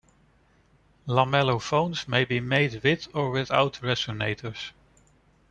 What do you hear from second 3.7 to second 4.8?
resonators.